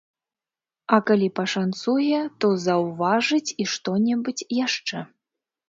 [0.95, 5.07] А калі пашанцуе, то заўважыць і што-небудзь яшчэ.